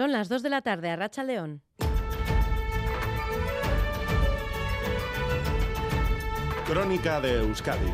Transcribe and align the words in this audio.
Son 0.00 0.12
las 0.12 0.30
2 0.30 0.42
de 0.42 0.48
la 0.48 0.62
tarde 0.62 0.88
a 0.88 0.96
Racha 0.96 1.22
León. 1.22 1.60
Crónica 6.66 7.20
de 7.20 7.40
Euskadi 7.40 7.92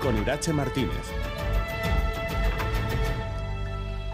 con 0.00 0.16
Irache 0.16 0.54
Martínez. 0.54 1.27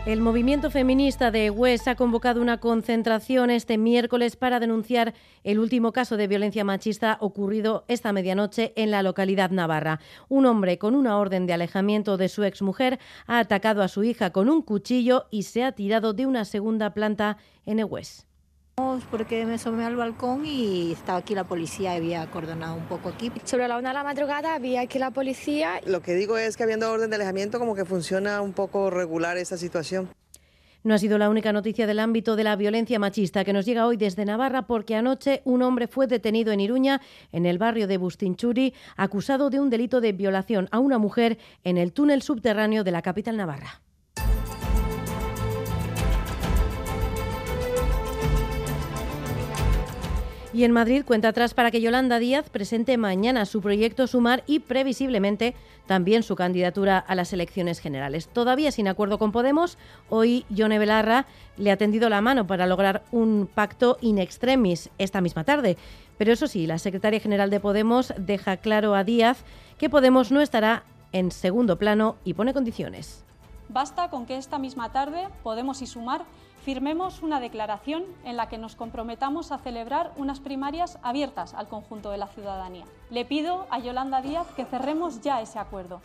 El 0.07 0.21
movimiento 0.21 0.71
feminista 0.71 1.31
de 1.31 1.49
Hues 1.49 1.89
ha 1.89 1.95
convocado 1.95 2.43
una 2.43 2.61
concentración 2.61 3.49
este 3.49 3.79
miércoles 3.79 4.37
para 4.37 4.61
denunciar 4.61 5.15
el 5.45 5.59
último 5.59 5.93
caso 5.93 6.19
de 6.19 6.27
violencia 6.27 6.63
machista 6.63 7.17
ocurrido 7.23 7.87
esta 7.89 8.13
medianoche 8.13 8.75
en 8.77 8.91
la 8.91 9.03
localidad 9.03 9.51
navarra. 9.51 10.01
Un 10.29 10.45
hombre 10.45 10.77
con 10.77 10.95
una 10.95 11.17
orden 11.17 11.47
de 11.47 11.55
alejamiento 11.55 12.19
de 12.19 12.29
su 12.29 12.45
exmujer 12.45 12.99
ha 13.27 13.39
atacado 13.39 13.83
a 13.83 13.89
su 13.89 14.05
hija 14.05 14.29
con 14.29 14.51
un 14.51 14.61
cuchillo 14.61 15.25
y 15.31 15.45
se 15.45 15.65
ha 15.65 15.73
tirado 15.73 16.13
de 16.13 16.27
una 16.27 16.45
segunda 16.45 16.93
planta 16.93 17.39
en 17.65 17.83
Hues. 17.83 18.27
Porque 19.11 19.45
me 19.47 19.55
asomé 19.55 19.85
al 19.85 19.97
balcón 19.97 20.45
y 20.45 20.93
estaba 20.93 21.19
aquí 21.19 21.35
la 21.35 21.45
policía, 21.45 21.93
había 21.93 22.23
acordonado 22.23 22.75
un 22.75 22.87
poco 22.87 23.09
aquí. 23.09 23.31
Sobre 23.45 23.69
la 23.69 23.79
una 23.79 23.91
de 23.91 23.95
la 23.95 24.05
madrugada 24.05 24.55
había 24.55 24.81
aquí 24.81 24.99
la 24.99 25.13
policía. 25.13 25.81
Lo 25.87 26.03
que 26.03 26.15
digo 26.15 26.37
es 26.37 26.57
que 26.57 26.65
habiendo 26.65 26.91
orden 26.91 27.11
de 27.11 27.17
alejamiento 27.17 27.59
como 27.59 27.75
que 27.75 27.85
funciona 27.85 28.41
un 28.41 28.53
poco 28.53 28.91
regular 28.91 29.37
esa 29.37 29.57
situación. 29.57 30.09
No 30.83 30.95
ha 30.95 30.99
sido 30.99 31.17
la 31.17 31.31
única 31.31 31.53
noticia 31.53 31.87
del 31.87 31.99
ámbito 31.99 32.37
de 32.37 32.45
la 32.45 32.57
violencia 32.57 32.99
machista 32.99 33.45
que 33.45 33.53
nos 33.53 33.65
llega 33.65 33.87
hoy 33.87 33.97
desde 33.97 34.25
Navarra 34.25 34.67
porque 34.67 34.97
anoche 34.97 35.41
un 35.45 35.63
hombre 35.63 35.87
fue 35.87 36.07
detenido 36.07 36.53
en 36.53 36.61
Iruña, 36.61 37.01
en 37.33 37.47
el 37.47 37.59
barrio 37.59 37.87
de 37.87 37.97
Bustinchuri, 37.97 38.75
acusado 38.97 39.49
de 39.49 39.61
un 39.61 39.71
delito 39.71 40.01
de 40.01 40.13
violación 40.13 40.69
a 40.73 40.81
una 40.81 40.99
mujer 40.99 41.39
en 41.63 41.79
el 41.79 41.93
túnel 41.93 42.21
subterráneo 42.21 42.85
de 42.85 42.91
la 42.91 43.01
capital 43.01 43.37
navarra. 43.37 43.81
Y 50.55 50.63
en 50.63 50.71
Madrid 50.71 51.03
cuenta 51.05 51.31
atrás 51.31 51.53
para 51.53 51.73
que 51.73 51.81
Yolanda 51.81 52.21
Díaz 52.21 52.49
presente 52.49 52.97
mañana 52.97 53.45
su 53.45 53.61
proyecto 53.61 54.07
Sumar 54.07 54.45
y 54.47 54.61
previsiblemente 54.61 55.57
también 55.87 56.23
su 56.23 56.37
candidatura 56.37 56.97
a 56.97 57.17
las 57.17 57.33
elecciones 57.33 57.81
generales. 57.81 58.29
Todavía 58.29 58.71
sin 58.71 58.87
acuerdo 58.87 59.19
con 59.19 59.33
Podemos, 59.33 59.79
hoy 60.09 60.47
Yone 60.51 60.79
Belarra 60.79 61.27
le 61.57 61.73
ha 61.73 61.77
tendido 61.77 62.09
la 62.09 62.21
mano 62.21 62.47
para 62.47 62.69
lograr 62.69 63.03
un 63.11 63.49
pacto 63.53 63.99
in 64.01 64.19
extremis 64.19 64.91
esta 64.97 65.21
misma 65.21 65.43
tarde. 65.43 65.77
Pero 66.19 66.33
eso 66.33 66.47
sí, 66.47 66.69
la 66.69 66.79
secretaria 66.79 67.19
general 67.19 67.51
de 67.51 67.59
Podemos 67.59 68.15
deja 68.17 68.57
claro 68.57 68.95
a 68.95 69.03
Díaz 69.03 69.43
que 69.77 69.91
Podemos 69.91 70.31
no 70.31 70.41
estará 70.41 70.85
en 71.11 71.33
segundo 71.33 71.81
plano 71.81 72.15
y 72.23 72.35
pone 72.35 72.55
condiciones. 72.55 73.25
Basta 73.69 74.09
con 74.09 74.25
que 74.25 74.37
esta 74.37 74.61
misma 74.61 74.93
tarde 74.93 75.27
Podemos 75.43 75.83
y 75.83 75.87
Sumar 75.89 76.25
firmemos 76.65 77.23
una 77.23 77.41
declaración 77.41 78.05
en 78.25 78.37
la 78.37 78.49
que 78.49 78.57
nos 78.57 78.75
comprometamos 78.75 79.53
a 79.53 79.59
celebrar 79.59 80.13
unas 80.17 80.41
primarias 80.41 80.99
abiertas 81.03 81.53
al 81.53 81.69
conjunto 81.69 82.11
de 82.11 82.17
la 82.17 82.29
ciudadanía. 82.29 82.87
Le 83.11 83.27
pido 83.27 83.67
a 83.71 83.79
Yolanda 83.79 84.23
Díaz 84.23 84.47
que 84.57 84.65
cerremos 84.65 85.21
ya 85.21 85.43
ese 85.43 85.59
acuerdo 85.59 86.01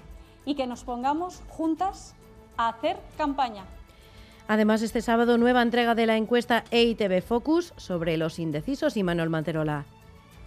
y 0.46 0.56
que 0.56 0.68
nos 0.68 0.84
pongamos 0.84 1.42
juntas 1.48 2.14
a 2.58 2.68
hacer 2.68 2.98
campaña. 3.18 3.64
Además, 4.50 4.82
este 4.82 5.02
sábado 5.02 5.38
nueva 5.38 5.62
entrega 5.62 5.96
de 5.96 6.08
la 6.08 6.18
encuesta 6.18 6.66
EITB 6.72 7.22
Focus 7.22 7.74
sobre 7.78 8.18
los 8.18 8.38
indecisos 8.38 8.98
y 8.98 9.04
Manuel 9.04 9.30
Manterola. 9.30 9.86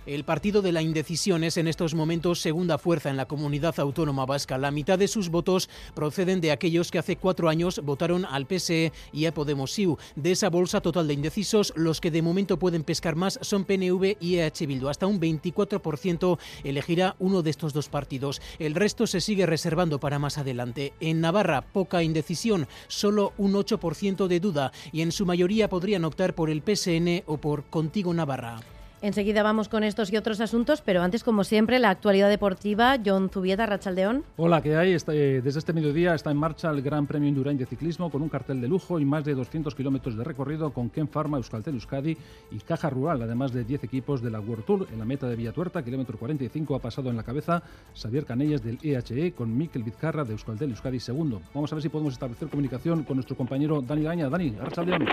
El 0.04 0.24
partido 0.24 0.62
de 0.62 0.72
la 0.72 0.82
indecisión 0.82 1.44
es 1.44 1.56
en 1.56 1.68
estos 1.68 1.94
momentos 1.94 2.40
segunda 2.40 2.76
fuerza 2.76 3.08
en 3.08 3.16
la 3.16 3.26
comunidad 3.26 3.78
autónoma 3.78 4.26
vasca. 4.26 4.58
La 4.58 4.72
mitad 4.72 4.98
de 4.98 5.06
sus 5.06 5.28
votos 5.28 5.70
proceden 5.94 6.40
de 6.40 6.50
aquellos 6.50 6.90
que 6.90 6.98
hace 6.98 7.14
cuatro 7.14 7.48
años 7.48 7.80
votaron 7.84 8.24
al 8.24 8.46
PSE 8.46 8.92
y 9.12 9.26
a 9.26 9.32
Podemos-IU. 9.32 9.98
De 10.16 10.32
esa 10.32 10.50
bolsa 10.50 10.80
total 10.80 11.06
de 11.06 11.14
indecisos, 11.14 11.72
los 11.76 12.00
que 12.00 12.10
de 12.10 12.20
momento 12.20 12.58
pueden 12.58 12.82
pescar 12.82 13.14
más 13.14 13.38
son 13.42 13.64
PNV 13.64 14.16
y 14.18 14.38
EH 14.38 14.66
Bildu. 14.66 14.88
Hasta 14.88 15.06
un 15.06 15.20
24% 15.20 16.36
elegirá 16.64 17.14
uno 17.20 17.42
de 17.42 17.50
estos 17.50 17.72
dos 17.72 17.88
partidos. 17.88 18.42
El 18.58 18.74
resto 18.74 19.06
se 19.06 19.20
sigue 19.20 19.46
reservando 19.46 20.00
para 20.00 20.18
más 20.18 20.36
adelante. 20.36 20.94
En 20.98 21.20
Navarra, 21.20 21.62
poca 21.62 22.02
indecisión, 22.02 22.66
solo 22.88 23.34
un 23.38 23.52
8% 23.52 24.26
de 24.26 24.40
duda 24.40 24.72
y 24.90 25.02
en 25.02 25.12
su 25.12 25.26
mayoría 25.26 25.68
podrían 25.68 26.04
optar 26.04 26.34
por 26.34 26.50
el 26.50 26.60
PSN 26.60 27.22
o 27.26 27.36
por 27.36 27.66
Contigo 27.66 28.12
Navarra. 28.12 28.62
Enseguida 29.02 29.42
vamos 29.42 29.68
con 29.68 29.82
estos 29.82 30.12
y 30.12 30.16
otros 30.16 30.40
asuntos, 30.40 30.80
pero 30.80 31.02
antes, 31.02 31.24
como 31.24 31.42
siempre, 31.42 31.80
la 31.80 31.90
actualidad 31.90 32.28
deportiva. 32.28 32.96
John 33.04 33.30
Zubieta, 33.30 33.66
Rachaldeón. 33.66 34.22
Hola, 34.36 34.62
¿qué 34.62 34.76
hay? 34.76 34.92
Eh, 34.92 35.40
desde 35.42 35.58
este 35.58 35.72
mediodía 35.72 36.14
está 36.14 36.30
en 36.30 36.36
marcha 36.36 36.70
el 36.70 36.82
Gran 36.82 37.08
Premio 37.08 37.28
Indurain 37.28 37.58
de 37.58 37.66
Ciclismo 37.66 38.12
con 38.12 38.22
un 38.22 38.28
cartel 38.28 38.60
de 38.60 38.68
lujo 38.68 39.00
y 39.00 39.04
más 39.04 39.24
de 39.24 39.34
200 39.34 39.74
kilómetros 39.74 40.16
de 40.16 40.22
recorrido 40.22 40.72
con 40.72 40.88
Ken 40.88 41.08
Pharma, 41.08 41.36
Euskaltel 41.36 41.74
Euskadi 41.74 42.16
y 42.52 42.58
Caja 42.60 42.90
Rural, 42.90 43.20
además 43.22 43.52
de 43.52 43.64
10 43.64 43.82
equipos 43.82 44.22
de 44.22 44.30
la 44.30 44.38
World 44.38 44.64
Tour. 44.64 44.86
En 44.92 45.00
la 45.00 45.04
meta 45.04 45.26
de 45.26 45.34
Villatuerta, 45.34 45.82
kilómetro 45.82 46.16
45, 46.16 46.76
ha 46.76 46.78
pasado 46.78 47.10
en 47.10 47.16
la 47.16 47.24
cabeza 47.24 47.60
Xavier 48.00 48.24
Canellas 48.24 48.62
del 48.62 48.78
EHE 48.84 49.26
e 49.26 49.32
con 49.32 49.56
Mikel 49.58 49.82
Vizcarra 49.82 50.22
de 50.22 50.30
Euskaltel 50.30 50.70
Euskadi 50.70 51.00
segundo. 51.00 51.42
Vamos 51.52 51.72
a 51.72 51.74
ver 51.74 51.82
si 51.82 51.88
podemos 51.88 52.12
establecer 52.12 52.46
comunicación 52.46 53.02
con 53.02 53.16
nuestro 53.16 53.36
compañero 53.36 53.82
Dani 53.82 54.04
Gaña. 54.04 54.28
Dani, 54.28 54.50
Rachaldeón. 54.50 55.08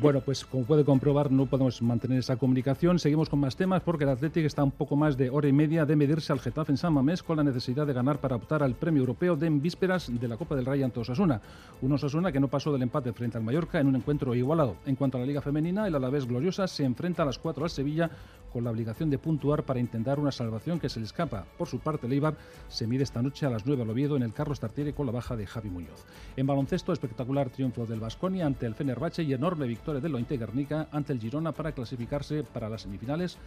Bueno, 0.00 0.22
pues 0.22 0.46
como 0.46 0.64
puede 0.64 0.82
comprobar, 0.82 1.30
no 1.30 1.44
podemos 1.44 1.82
mantener 1.82 2.20
esa 2.20 2.36
comunicación. 2.36 2.98
Seguimos 2.98 3.28
con 3.28 3.38
más 3.38 3.54
temas 3.54 3.82
porque 3.82 4.04
el 4.04 4.10
Athletic 4.10 4.46
está 4.46 4.64
un 4.64 4.70
poco 4.70 4.96
más 4.96 5.18
de 5.18 5.28
hora 5.28 5.46
y 5.46 5.52
media 5.52 5.84
de 5.84 5.94
medirse 5.94 6.32
al 6.32 6.40
Getafe 6.40 6.72
en 6.72 6.78
San 6.78 6.94
Mamés 6.94 7.22
con 7.22 7.36
la 7.36 7.44
necesidad 7.44 7.86
de 7.86 7.92
ganar 7.92 8.18
para 8.18 8.36
optar 8.36 8.62
al 8.62 8.72
premio 8.72 9.02
europeo 9.02 9.36
de 9.36 9.46
en 9.46 9.60
vísperas 9.60 10.10
de 10.10 10.26
la 10.26 10.38
Copa 10.38 10.56
del 10.56 10.64
Rey 10.64 10.82
ante 10.82 11.00
Osasuna. 11.00 11.42
Un 11.82 11.92
Osasuna 11.92 12.32
que 12.32 12.40
no 12.40 12.48
pasó 12.48 12.72
del 12.72 12.80
empate 12.80 13.12
frente 13.12 13.36
al 13.36 13.44
Mallorca 13.44 13.78
en 13.78 13.88
un 13.88 13.96
encuentro 13.96 14.34
igualado. 14.34 14.76
En 14.86 14.96
cuanto 14.96 15.18
a 15.18 15.20
la 15.20 15.26
Liga 15.26 15.42
Femenina, 15.42 15.86
el 15.86 15.94
Alavés 15.94 16.26
Gloriosa 16.26 16.66
se 16.66 16.84
enfrenta 16.84 17.22
a 17.22 17.26
las 17.26 17.38
4 17.38 17.62
al 17.62 17.70
Sevilla 17.70 18.10
con 18.52 18.64
la 18.64 18.70
obligación 18.70 19.10
de 19.10 19.18
puntuar 19.18 19.64
para 19.64 19.80
intentar 19.80 20.18
una 20.18 20.32
salvación 20.32 20.78
que 20.78 20.88
se 20.88 21.00
le 21.00 21.06
escapa. 21.06 21.46
Por 21.56 21.68
su 21.68 21.78
parte, 21.78 22.06
el 22.06 22.12
Eibar 22.12 22.36
se 22.68 22.86
mide 22.86 23.04
esta 23.04 23.22
noche 23.22 23.46
a 23.46 23.50
las 23.50 23.66
9 23.66 23.82
al 23.82 23.90
Oviedo 23.90 24.16
en 24.16 24.22
el 24.22 24.32
Carlos 24.32 24.60
Tartiere 24.60 24.92
con 24.92 25.06
la 25.06 25.12
baja 25.12 25.36
de 25.36 25.46
Javi 25.46 25.70
Muñoz. 25.70 26.04
En 26.36 26.46
baloncesto, 26.46 26.92
espectacular 26.92 27.50
triunfo 27.50 27.86
del 27.86 28.00
Vasconia 28.00 28.46
ante 28.46 28.66
el 28.66 28.74
Fenerbahce 28.74 29.22
y 29.22 29.32
enorme 29.32 29.66
victoria 29.66 30.00
del 30.00 30.12
Lointe 30.12 30.36
Guernica 30.36 30.88
ante 30.92 31.12
el 31.12 31.20
Girona 31.20 31.52
para 31.52 31.72
clasificarse 31.72 32.42
para 32.42 32.68
las 32.68 32.82
semifinales 32.82 33.38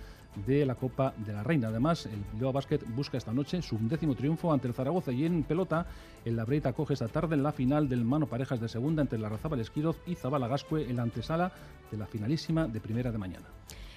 de 0.47 0.65
la 0.65 0.75
Copa 0.75 1.13
de 1.17 1.33
la 1.33 1.43
Reina. 1.43 1.67
Además, 1.67 2.05
el 2.05 2.23
Bilbao 2.33 2.53
Basket 2.53 2.79
busca 2.95 3.17
esta 3.17 3.33
noche 3.33 3.61
su 3.61 3.75
undécimo 3.75 4.15
triunfo 4.15 4.51
ante 4.51 4.67
el 4.67 4.73
Zaragoza 4.73 5.11
y 5.11 5.25
en 5.25 5.43
pelota 5.43 5.85
el 6.25 6.35
Labreita 6.35 6.73
coge 6.73 6.93
esta 6.93 7.07
tarde 7.07 7.35
en 7.35 7.43
la 7.43 7.51
final 7.51 7.87
del 7.87 8.03
mano 8.03 8.27
parejas 8.27 8.59
de 8.59 8.69
segunda 8.69 9.01
entre 9.01 9.19
la 9.19 9.29
Razabal 9.29 9.59
Esquiroz 9.59 9.97
y 10.05 10.15
Zabala 10.15 10.47
Gascue 10.47 10.89
en 10.89 10.95
la 10.95 11.03
antesala 11.03 11.51
de 11.91 11.97
la 11.97 12.07
finalísima 12.07 12.67
de 12.67 12.79
primera 12.79 13.11
de 13.11 13.17
mañana. 13.17 13.45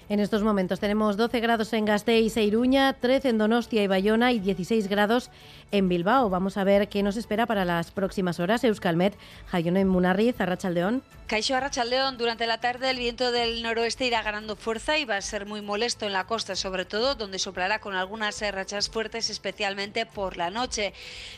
En 0.09 0.21
estos 0.21 0.41
momentos 0.41 0.79
tenemos 0.79 1.17
12 1.17 1.41
grados 1.41 1.73
en 1.73 1.83
Gasteiz 1.83 2.37
e 2.37 2.43
Iruña, 2.43 2.93
13 2.93 3.27
en 3.27 3.37
Donostia 3.37 3.83
y 3.83 3.87
Bayona 3.87 4.31
y 4.31 4.39
16 4.39 4.87
grados 4.87 5.29
en 5.71 5.89
Bilbao. 5.89 6.29
Vamos 6.29 6.55
a 6.55 6.63
ver 6.63 6.87
qué 6.87 7.03
nos 7.03 7.17
espera 7.17 7.45
para 7.45 7.65
las 7.65 7.91
próximas 7.91 8.39
horas. 8.39 8.63
Euskalmet, 8.63 9.17
Jayone 9.47 9.83
Munarriz, 9.83 10.39
Arrachaldeón. 10.39 11.03
Caixo 11.27 11.57
Arrachaldeón, 11.57 12.17
durante 12.17 12.47
la 12.47 12.61
tarde 12.61 12.89
el 12.89 12.99
viento 12.99 13.33
del 13.33 13.61
noroeste 13.61 14.05
irá 14.05 14.21
ganando 14.21 14.55
fuerza 14.55 14.97
y 14.97 15.03
va 15.03 15.17
a 15.17 15.21
ser 15.21 15.45
muy 15.45 15.61
molesto 15.61 16.05
en 16.05 16.13
la 16.13 16.25
costa, 16.25 16.55
sobre 16.55 16.85
todo 16.85 17.15
donde 17.15 17.37
soplará 17.37 17.79
con 17.79 17.95
algunas 17.95 18.39
rachas 18.39 18.89
fuertes, 18.89 19.29
especialmente 19.29 20.05
por 20.05 20.37
la 20.37 20.51
noche. 20.51 20.93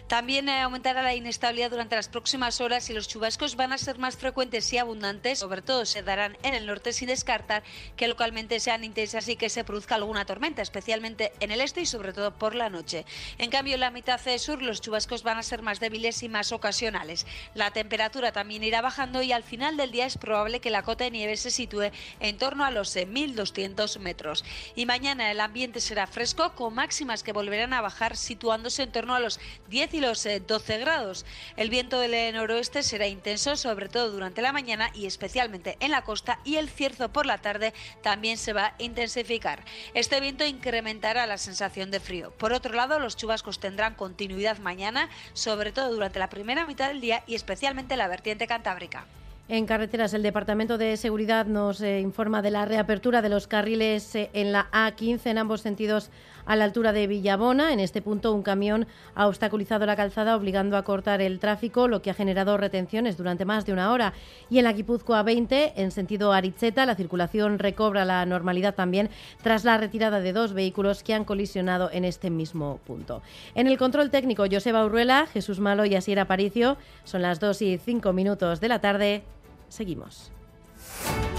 También 0.05 0.47
eh, 0.47 0.61
aumentará 0.61 1.01
la 1.01 1.15
inestabilidad 1.15 1.71
durante 1.71 1.95
las 1.95 2.07
próximas 2.07 2.61
horas 2.61 2.87
y 2.91 2.93
los 2.93 3.07
chubascos 3.07 3.55
van 3.55 3.73
a 3.73 3.79
ser 3.79 3.97
más 3.97 4.15
frecuentes 4.15 4.71
y 4.73 4.77
abundantes, 4.77 5.39
sobre 5.39 5.63
todo 5.63 5.87
se 5.87 6.03
darán 6.03 6.37
en 6.43 6.53
el 6.53 6.67
norte 6.67 6.93
sin 6.93 7.07
descartar 7.07 7.63
que 7.95 8.07
localmente 8.07 8.58
sean 8.59 8.83
intensas 8.83 9.27
y 9.27 9.35
que 9.35 9.49
se 9.49 9.63
produzca 9.63 9.95
alguna 9.95 10.25
tormenta, 10.25 10.61
especialmente 10.61 11.31
en 11.39 11.51
el 11.51 11.61
este 11.61 11.81
y 11.81 11.85
sobre 11.85 12.13
todo 12.13 12.31
por 12.31 12.55
la 12.55 12.69
noche. 12.69 13.05
En 13.37 13.49
cambio, 13.49 13.75
en 13.75 13.81
la 13.81 13.91
mitad 13.91 14.19
sur 14.37 14.61
los 14.61 14.81
chubascos 14.81 15.23
van 15.23 15.37
a 15.37 15.43
ser 15.43 15.61
más 15.61 15.79
débiles 15.79 16.23
y 16.23 16.29
más 16.29 16.51
ocasionales. 16.51 17.25
La 17.55 17.71
temperatura 17.71 18.31
también 18.31 18.63
irá 18.63 18.81
bajando 18.81 19.21
y 19.21 19.31
al 19.31 19.43
final 19.43 19.77
del 19.77 19.91
día 19.91 20.05
es 20.05 20.17
probable 20.17 20.59
que 20.59 20.69
la 20.69 20.83
cota 20.83 21.03
de 21.03 21.11
nieve 21.11 21.37
se 21.37 21.51
sitúe 21.51 21.91
en 22.19 22.37
torno 22.37 22.65
a 22.65 22.71
los 22.71 22.95
1.200 22.95 23.99
metros. 23.99 24.43
Y 24.75 24.85
mañana 24.85 25.31
el 25.31 25.39
ambiente 25.39 25.79
será 25.79 26.07
fresco 26.07 26.53
con 26.55 26.75
máximas 26.75 27.23
que 27.23 27.33
volverán 27.33 27.73
a 27.73 27.81
bajar 27.81 28.17
situándose 28.17 28.83
en 28.83 28.91
torno 28.91 29.15
a 29.15 29.19
los 29.19 29.39
10 29.69 29.93
y 29.93 30.01
los 30.01 30.27
12 30.47 30.75
eh, 30.75 30.79
grados. 30.79 31.25
El 31.57 31.69
viento 31.69 31.99
del 31.99 32.33
noroeste 32.33 32.83
será 32.83 33.07
intenso, 33.07 33.55
sobre 33.55 33.89
todo 33.89 34.11
durante 34.11 34.41
la 34.41 34.53
mañana 34.53 34.91
y 34.93 35.05
especialmente 35.05 35.77
en 35.79 35.91
la 35.91 36.03
costa 36.03 36.39
y 36.43 36.55
el 36.57 36.69
cierzo 36.69 37.09
por 37.09 37.25
la 37.25 37.39
tarde 37.39 37.73
también 38.01 38.37
se 38.49 38.53
va 38.53 38.65
a 38.65 38.73
intensificar. 38.79 39.63
Este 39.93 40.19
viento 40.19 40.43
incrementará 40.43 41.27
la 41.27 41.37
sensación 41.37 41.91
de 41.91 41.99
frío. 41.99 42.31
Por 42.31 42.51
otro 42.51 42.73
lado, 42.73 42.97
los 42.97 43.15
chubascos 43.15 43.59
tendrán 43.59 43.93
continuidad 43.93 44.57
mañana, 44.57 45.07
sobre 45.33 45.71
todo 45.71 45.93
durante 45.93 46.17
la 46.17 46.31
primera 46.31 46.65
mitad 46.65 46.87
del 46.87 46.99
día 46.99 47.23
y 47.27 47.35
especialmente 47.35 47.95
la 47.95 48.07
vertiente 48.07 48.47
cantábrica. 48.47 49.05
En 49.51 49.65
carreteras, 49.65 50.13
el 50.13 50.21
Departamento 50.21 50.77
de 50.77 50.95
Seguridad 50.95 51.47
nos 51.47 51.81
eh, 51.81 52.01
informa 52.01 52.43
de 52.43 52.51
la 52.51 52.65
reapertura 52.65 53.23
de 53.23 53.29
los 53.29 53.47
carriles 53.47 54.13
eh, 54.13 54.29
en 54.33 54.51
la 54.51 54.69
A15 54.69 55.25
en 55.25 55.39
ambos 55.39 55.61
sentidos 55.61 56.11
a 56.45 56.55
la 56.55 56.65
altura 56.65 56.93
de 56.93 57.07
Villabona. 57.07 57.73
En 57.73 57.79
este 57.79 58.03
punto, 58.03 58.31
un 58.31 58.43
camión 58.43 58.85
ha 59.15 59.27
obstaculizado 59.27 59.87
la 59.87 59.95
calzada, 59.95 60.35
obligando 60.35 60.77
a 60.77 60.83
cortar 60.83 61.19
el 61.23 61.39
tráfico, 61.39 61.87
lo 61.87 62.03
que 62.03 62.11
ha 62.11 62.13
generado 62.13 62.57
retenciones 62.57 63.17
durante 63.17 63.43
más 63.43 63.65
de 63.65 63.73
una 63.73 63.91
hora. 63.91 64.13
Y 64.51 64.59
en 64.59 64.65
la 64.65 64.73
Guipúzcoa 64.73 65.23
20, 65.23 65.81
en 65.81 65.89
sentido 65.89 66.31
Aricheta, 66.31 66.85
la 66.85 66.93
circulación 66.93 67.57
recobra 67.57 68.05
la 68.05 68.23
normalidad 68.27 68.75
también 68.75 69.09
tras 69.41 69.65
la 69.65 69.79
retirada 69.79 70.19
de 70.19 70.31
dos 70.31 70.53
vehículos 70.53 71.01
que 71.01 71.15
han 71.15 71.25
colisionado 71.25 71.89
en 71.91 72.05
este 72.05 72.29
mismo 72.29 72.79
punto. 72.85 73.23
En 73.55 73.65
el 73.65 73.79
control 73.79 74.11
técnico, 74.11 74.45
Joseba 74.51 74.85
Urruela, 74.85 75.25
Jesús 75.25 75.59
Malo 75.59 75.85
y 75.85 75.95
Asier 75.95 76.19
Aparicio. 76.19 76.77
Son 77.03 77.23
las 77.23 77.39
2 77.39 77.63
y 77.63 77.77
5 77.79 78.13
minutos 78.13 78.59
de 78.59 78.67
la 78.67 78.79
tarde. 78.79 79.23
Seguimos. 79.69 80.31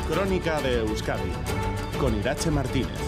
Crónica 0.08 0.60
de 0.60 0.78
Euskadi 0.78 1.30
con 2.00 2.16
Irache 2.18 2.50
Martínez. 2.50 2.98